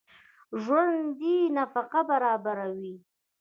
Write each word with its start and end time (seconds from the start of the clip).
ژوندي 0.63 1.37
نفقه 1.57 2.01
برابروي 2.09 2.95